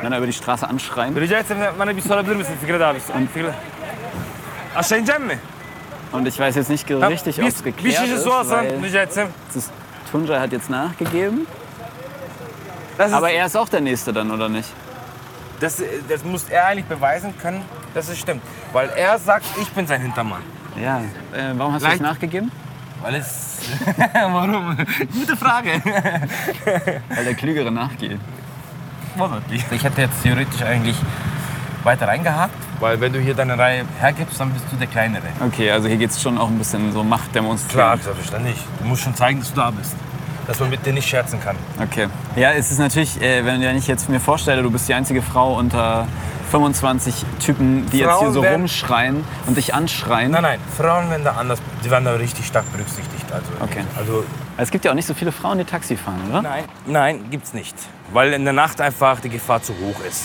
[0.00, 1.14] Männer über die Straße anschreien.
[6.12, 8.80] Und ich weiß jetzt nicht richtig, ob es geklärt ist, weil
[9.54, 9.70] das
[10.10, 11.46] Tunja hat jetzt nachgegeben.
[12.98, 14.68] Aber er ist auch der Nächste dann, oder nicht?
[15.62, 18.42] das, das muss er eigentlich beweisen können, dass es stimmt.
[18.72, 20.42] Weil er sagt, ich bin sein Hintermann.
[20.80, 20.98] Ja.
[20.98, 22.50] Äh, warum hast du Leicht- nachgegeben?
[23.02, 23.58] Weil es...
[24.14, 24.76] warum?
[25.12, 25.82] Gute Frage.
[27.08, 28.20] Weil der Klügere nachgeht.
[29.50, 30.96] Ich hätte jetzt theoretisch eigentlich
[31.82, 32.54] weiter reingehakt.
[32.80, 35.22] Weil wenn du hier deine Reihe hergibst, dann bist du der Kleinere.
[35.44, 37.72] Okay, also hier geht es schon auch ein bisschen so Macht demonstrieren.
[37.72, 38.56] Klar, selbstverständlich.
[38.80, 39.94] Du musst schon zeigen, dass du da bist.
[40.46, 41.56] Dass man mit dir nicht scherzen kann.
[41.80, 42.08] Okay.
[42.36, 45.22] Ja, es ist natürlich, äh, wenn wenn ich jetzt mir vorstelle, du bist die einzige
[45.22, 46.06] Frau unter
[46.50, 50.32] 25 Typen, die jetzt hier Frauen so werden- rumschreien und dich anschreien.
[50.32, 53.24] Nein, nein, Frauen werden da anders, die werden da richtig stark berücksichtigt.
[53.32, 53.84] Also, Okay.
[53.96, 54.24] also
[54.58, 56.42] Es gibt ja auch nicht so viele Frauen, die Taxi fahren, oder?
[56.42, 57.74] nein, nein, gibt's nicht.
[58.12, 60.24] Weil in der Nacht einfach die Gefahr zu hoch ist.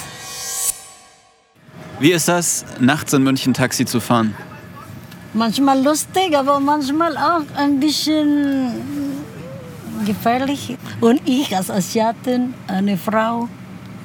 [1.99, 4.35] Wie ist das, nachts in München Taxi zu fahren?
[5.33, 9.06] Manchmal lustig, aber manchmal auch ein bisschen
[10.07, 10.77] gefährlich.
[11.01, 13.47] Und ich als Asiatin, eine Frau,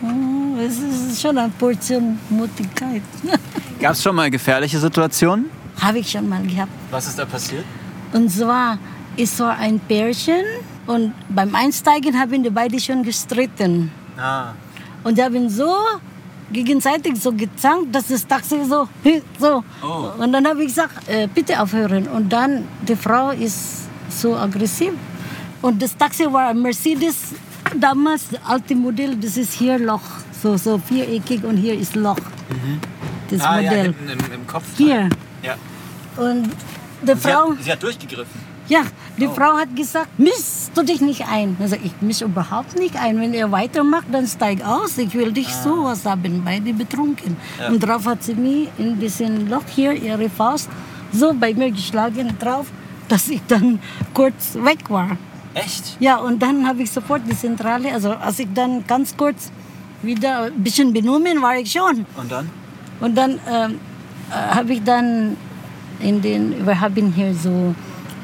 [0.00, 3.02] hm, es ist schon eine Portion Mutigkeit.
[3.80, 5.46] Gab es schon mal gefährliche Situationen?
[5.80, 6.72] Habe ich schon mal gehabt.
[6.90, 7.64] Was ist da passiert?
[8.12, 8.78] Und zwar,
[9.16, 10.44] es war ein Pärchen
[10.86, 13.90] und beim Einsteigen haben die beide schon gestritten.
[14.18, 14.52] Ah.
[15.04, 15.74] Und die haben so
[16.52, 18.88] gegenseitig so gezankt, dass das Taxi so,
[19.38, 19.64] so.
[19.82, 20.22] Oh.
[20.22, 22.06] Und dann habe ich gesagt, äh, bitte aufhören.
[22.08, 24.92] Und dann, die Frau ist so aggressiv.
[25.62, 27.34] Und das Taxi war ein Mercedes,
[27.78, 30.02] damals, das alte Modell, das ist hier Loch.
[30.42, 32.16] So, so viereckig und hier ist Loch.
[33.30, 33.84] Das ah, ja, Modell.
[33.84, 34.64] hinten im, im Kopf.
[34.76, 35.08] hier.
[35.42, 35.54] Ja.
[36.16, 36.50] Und
[37.02, 37.50] die Sie Frau...
[37.50, 38.52] hat, sie hat durchgegriffen.
[38.68, 38.82] Ja,
[39.18, 41.56] die Frau hat gesagt, mischst du dich nicht ein.
[41.60, 43.20] Also ich mische überhaupt nicht ein.
[43.20, 44.98] Wenn er weitermacht, dann steig aus.
[44.98, 46.42] Ich will dich sowas haben.
[46.44, 47.36] Beide betrunken.
[47.60, 47.68] Ja.
[47.68, 50.70] Und drauf hat sie mir ein bisschen Loch hier, ihre Faust,
[51.12, 52.66] so bei mir geschlagen drauf,
[53.08, 53.80] dass ich dann
[54.14, 55.18] kurz weg war.
[55.54, 55.96] Echt?
[56.00, 59.50] Ja, und dann habe ich sofort die Zentrale, also als ich dann ganz kurz
[60.02, 62.06] wieder ein bisschen benommen war ich schon.
[62.16, 62.50] Und dann?
[63.00, 63.78] Und dann ähm,
[64.30, 65.36] äh, habe ich dann
[66.00, 67.74] in den, wir haben hier so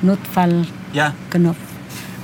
[0.03, 1.13] Notfall Ja.
[1.31, 1.57] Knopf.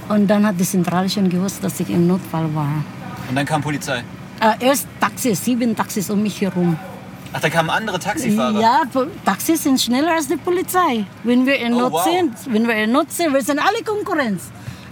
[0.08, 2.84] Und dann hat die Zentrale schon gewusst, dass ich im Notfall war.
[3.28, 4.02] Und dann kam Polizei.
[4.40, 6.76] Äh, erst Taxis, sieben Taxis um mich herum.
[7.32, 8.60] Ach, da kamen andere Taxifahrer.
[8.60, 8.82] Ja,
[9.24, 11.04] Taxis sind schneller als die Polizei.
[11.24, 12.04] Wenn wir in Oh, Not wow.
[12.04, 14.42] sind, wenn wir in Not sind, wir sind alle Konkurrenz.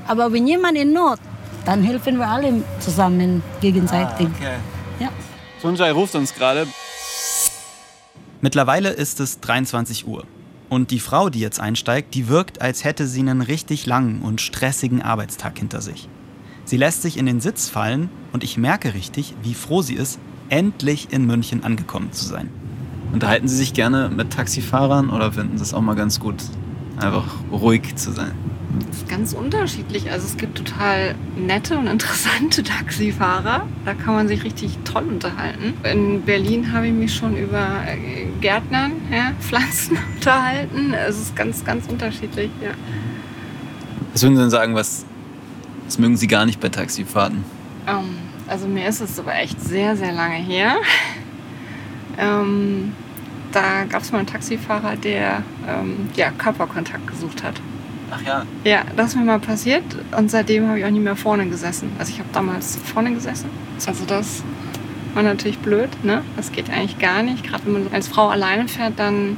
[0.07, 1.19] Aber wenn jemand in Not,
[1.65, 4.29] dann helfen wir alle zusammen gegenseitig.
[4.29, 4.57] Ah, Okay.
[5.01, 5.09] Ja.
[5.61, 6.67] Tunjai ruft uns gerade.
[8.41, 10.25] Mittlerweile ist es 23 Uhr.
[10.69, 14.41] Und die Frau, die jetzt einsteigt, die wirkt, als hätte sie einen richtig langen und
[14.41, 16.09] stressigen Arbeitstag hinter sich.
[16.65, 20.19] Sie lässt sich in den Sitz fallen und ich merke richtig, wie froh sie ist,
[20.49, 22.49] endlich in München angekommen zu sein.
[23.13, 26.37] Unterhalten Sie sich gerne mit Taxifahrern oder finden Sie es auch mal ganz gut,
[26.99, 28.33] einfach ruhig zu sein?
[28.79, 30.11] Das ist ganz unterschiedlich.
[30.11, 33.67] Also es gibt total nette und interessante Taxifahrer.
[33.85, 35.75] Da kann man sich richtig toll unterhalten.
[35.85, 40.95] In Berlin habe ich mich schon über äh, Gärtnern, ja, Pflanzen unterhalten.
[40.95, 42.71] Es ist ganz, ganz unterschiedlich, ja.
[44.13, 45.05] Was würden Sie denn sagen, was,
[45.87, 47.45] was mögen Sie gar nicht bei Taxifahrten?
[47.87, 50.77] Ähm, also mir ist es aber echt sehr, sehr lange her.
[52.19, 52.93] Ähm,
[53.53, 57.61] da gab es mal einen Taxifahrer, der ähm, ja, Körperkontakt gesucht hat.
[58.15, 58.47] Ach ja.
[58.65, 59.85] Ja, das ist mir mal passiert
[60.17, 61.91] und seitdem habe ich auch nie mehr vorne gesessen.
[61.99, 63.49] Also ich habe damals vorne gesessen.
[63.87, 64.43] Also das
[65.15, 66.23] war natürlich blöd, ne?
[66.37, 67.45] Das geht eigentlich gar nicht.
[67.45, 69.37] Gerade wenn man als Frau alleine fährt, dann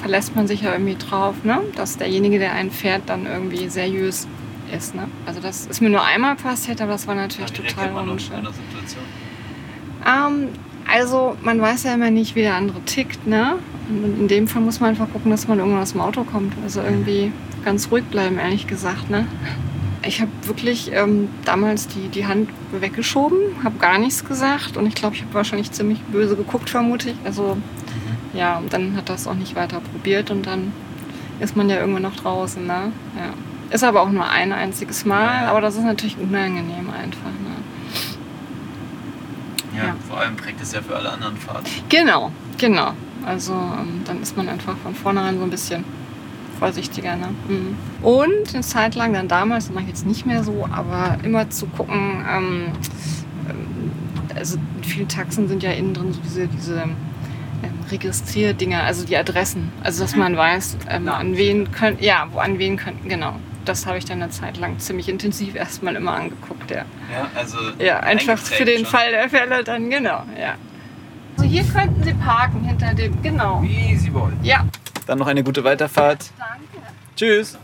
[0.00, 1.60] verlässt man sich ja irgendwie drauf, ne?
[1.74, 4.28] Dass derjenige, der einen fährt, dann irgendwie seriös
[4.74, 5.08] ist, ne?
[5.26, 8.46] Also das ist mir nur einmal passiert, aber das war natürlich total unschön.
[10.06, 10.48] Ähm,
[10.90, 13.56] also man weiß ja immer nicht, wie der andere tickt, ne?
[13.88, 16.54] Und in dem Fall muss man einfach gucken, dass man irgendwann aus dem Auto kommt.
[16.62, 17.32] Also irgendwie
[17.64, 19.26] ganz ruhig bleiben, ehrlich gesagt, ne?
[20.04, 24.94] Ich habe wirklich ähm, damals die, die Hand weggeschoben, habe gar nichts gesagt und ich
[24.94, 27.16] glaube, ich habe wahrscheinlich ziemlich böse geguckt, vermute ich.
[27.24, 27.56] Also
[28.34, 30.72] ja, und dann hat das auch nicht weiter probiert und dann
[31.40, 32.92] ist man ja irgendwann noch draußen, ne?
[33.16, 33.32] Ja.
[33.70, 37.31] Ist aber auch nur ein einziges Mal, aber das ist natürlich unangenehm einfach.
[40.12, 41.66] Vor allem prägt es ja für alle anderen Fahrten.
[41.88, 42.92] Genau, genau.
[43.24, 45.86] Also ähm, dann ist man einfach von vornherein so ein bisschen
[46.58, 47.16] vorsichtiger.
[47.16, 47.28] Ne?
[47.48, 47.76] Mhm.
[48.02, 51.48] Und eine Zeit lang dann damals, das mache ich jetzt nicht mehr so, aber immer
[51.48, 52.66] zu gucken, ähm,
[53.48, 56.94] ähm, also viele Taxen sind ja innen drin so diese, diese ähm,
[57.90, 59.72] Registrierdinger, also die Adressen.
[59.82, 63.36] Also dass man weiß, ähm, an wen können, ja, wo an wen könnten, genau.
[63.64, 66.78] Das habe ich dann eine Zeit lang ziemlich intensiv erstmal immer angeguckt, ja.
[67.12, 67.58] Ja, also.
[67.78, 68.86] Ja, einfach für den schon.
[68.86, 70.54] Fall der Fälle dann, genau, ja.
[71.36, 73.62] Also hier könnten Sie parken hinter dem, genau.
[73.62, 74.38] Wie Sie wollen.
[74.42, 74.66] Ja.
[75.06, 76.30] Dann noch eine gute Weiterfahrt.
[76.38, 76.86] Danke.
[77.16, 77.56] Tschüss.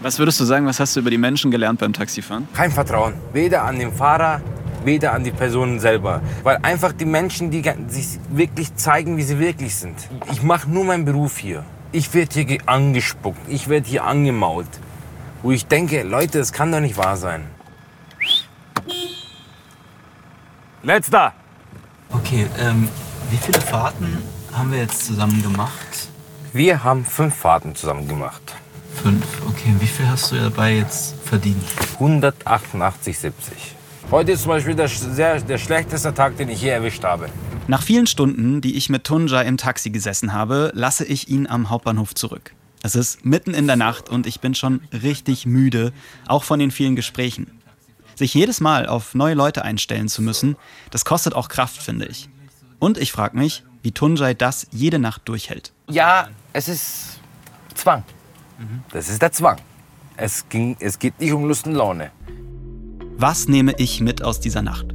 [0.00, 2.46] Was würdest du sagen, was hast du über die Menschen gelernt beim Taxifahren?
[2.54, 3.14] Kein Vertrauen.
[3.32, 4.40] Weder an den Fahrer,
[4.84, 6.20] weder an die Personen selber.
[6.44, 9.96] Weil einfach die Menschen, die sich wirklich zeigen, wie sie wirklich sind.
[10.30, 11.64] Ich mache nur meinen Beruf hier.
[11.92, 14.68] Ich werde hier ge- angespuckt, ich werde hier angemault.
[15.42, 17.46] Wo ich denke, Leute, das kann doch nicht wahr sein.
[20.82, 21.32] Letzter!
[22.10, 22.88] Okay, ähm,
[23.30, 24.22] wie viele Fahrten
[24.52, 26.08] haben wir jetzt zusammen gemacht?
[26.52, 28.42] Wir haben fünf Fahrten zusammen gemacht.
[29.02, 29.24] Fünf.
[29.48, 31.62] Okay, wie viel hast du dabei jetzt verdient?
[32.00, 33.32] 188,70.
[34.10, 37.28] Heute ist zum Beispiel der, sehr, der schlechteste Tag, den ich je erwischt habe.
[37.68, 41.68] Nach vielen Stunden, die ich mit Tunja im Taxi gesessen habe, lasse ich ihn am
[41.68, 42.54] Hauptbahnhof zurück.
[42.82, 45.92] Es ist mitten in der Nacht und ich bin schon richtig müde,
[46.26, 47.60] auch von den vielen Gesprächen.
[48.14, 50.56] Sich jedes Mal auf neue Leute einstellen zu müssen,
[50.90, 52.30] das kostet auch Kraft, finde ich.
[52.78, 55.74] Und ich frage mich, wie Tunjai das jede Nacht durchhält.
[55.90, 57.20] Ja, es ist
[57.74, 58.02] Zwang.
[58.92, 59.58] Das ist der Zwang.
[60.16, 62.12] Es, ging, es geht nicht um Lust und Laune.
[63.18, 64.86] Was nehme ich mit aus dieser Nacht?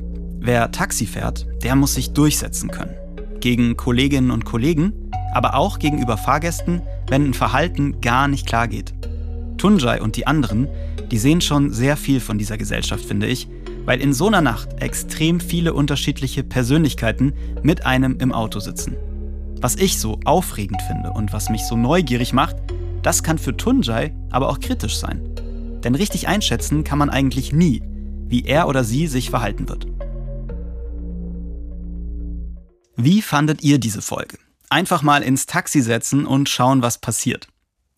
[0.45, 2.93] Wer Taxi fährt, der muss sich durchsetzen können.
[3.39, 4.91] Gegen Kolleginnen und Kollegen,
[5.33, 8.93] aber auch gegenüber Fahrgästen, wenn ein Verhalten gar nicht klar geht.
[9.57, 10.67] Tunjai und die anderen,
[11.09, 13.47] die sehen schon sehr viel von dieser Gesellschaft, finde ich,
[13.85, 18.97] weil in so einer Nacht extrem viele unterschiedliche Persönlichkeiten mit einem im Auto sitzen.
[19.61, 22.57] Was ich so aufregend finde und was mich so neugierig macht,
[23.01, 25.21] das kann für Tunjai aber auch kritisch sein.
[25.85, 27.81] Denn richtig einschätzen kann man eigentlich nie,
[28.27, 29.87] wie er oder sie sich verhalten wird.
[32.95, 34.37] Wie fandet ihr diese Folge?
[34.69, 37.47] Einfach mal ins Taxi setzen und schauen, was passiert.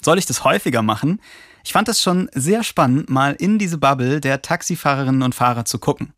[0.01, 1.19] Soll ich das häufiger machen?
[1.65, 5.79] Ich fand es schon sehr spannend, mal in diese Bubble der Taxifahrerinnen und Fahrer zu
[5.79, 6.13] gucken.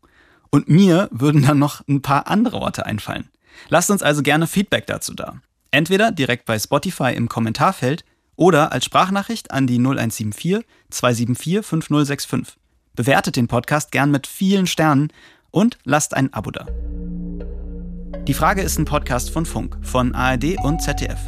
[0.50, 3.28] Und mir würden dann noch ein paar andere Orte einfallen.
[3.68, 5.40] Lasst uns also gerne Feedback dazu da.
[5.70, 8.04] Entweder direkt bei Spotify im Kommentarfeld
[8.36, 12.56] oder als Sprachnachricht an die 0174 274 5065.
[12.94, 15.12] Bewertet den Podcast gern mit vielen Sternen
[15.50, 16.66] und lasst ein Abo da.
[18.28, 21.18] Die Frage ist ein Podcast von Funk, von ARD und ZDF.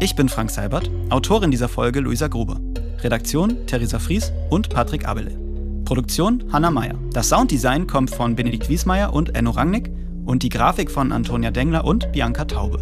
[0.00, 2.58] Ich bin Frank Seibert, Autorin dieser Folge Luisa Gruber.
[3.02, 5.38] Redaktion Theresa Fries und Patrick Abele.
[5.84, 6.98] Produktion Hanna Meyer.
[7.12, 9.90] Das Sounddesign kommt von Benedikt Wiesmeier und Enno Rangnick
[10.24, 12.78] und die Grafik von Antonia Dengler und Bianca Taube.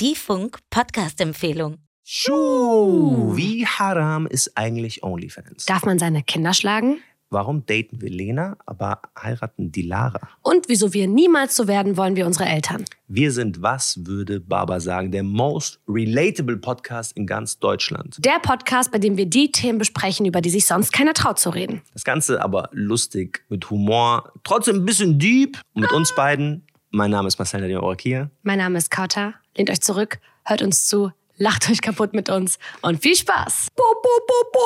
[0.00, 1.78] Die Funk-Podcast-Empfehlung.
[2.04, 5.64] Schuh, wie haram ist eigentlich OnlyFans?
[5.64, 6.98] Darf man seine Kinder schlagen?
[7.34, 10.20] Warum daten wir Lena, aber heiraten die Lara?
[10.42, 12.84] Und wieso wir niemals so werden wollen wie unsere Eltern?
[13.08, 18.24] Wir sind, was würde Baba sagen, der most relatable Podcast in ganz Deutschland.
[18.24, 21.50] Der Podcast, bei dem wir die Themen besprechen, über die sich sonst keiner traut zu
[21.50, 21.82] reden.
[21.92, 25.60] Das Ganze aber lustig, mit Humor, trotzdem ein bisschen deep.
[25.72, 28.30] Und mit uns beiden, mein Name ist Marcel Orakia.
[28.44, 29.34] Mein Name ist Kauta.
[29.56, 31.10] Lehnt euch zurück, hört uns zu,
[31.44, 33.68] lacht euch kaputt mit uns und viel Spaß.
[33.76, 34.62] Bo, bo, bo, bo.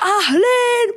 [0.00, 0.88] Ahlen.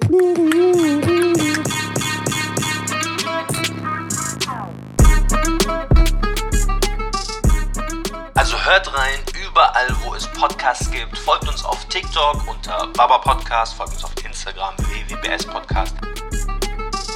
[8.34, 11.18] Also hört rein, überall wo es Podcasts gibt.
[11.18, 15.98] Folgt uns auf TikTok unter Baba Podcast, folgt uns auf Instagram www.bs Podcast.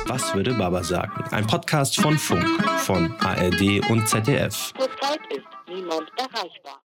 [0.08, 1.24] Was würde Baba sagen?
[1.32, 4.74] Ein Podcast von Funk, von ARD und ZDF.
[4.78, 6.83] Zurzeit ist niemand erreichbar.